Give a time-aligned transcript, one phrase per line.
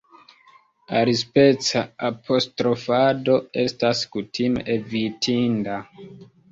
[1.01, 5.81] Alispeca apostrofado estas kutime evitinda.